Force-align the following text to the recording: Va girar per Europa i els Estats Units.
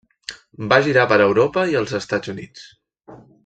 Va 0.71 0.79
girar 0.87 1.03
per 1.11 1.19
Europa 1.27 1.67
i 1.75 1.79
els 1.83 1.95
Estats 2.01 2.33
Units. 2.35 2.69